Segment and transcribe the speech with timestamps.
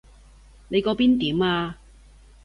[0.69, 1.77] 你嗰邊點啊？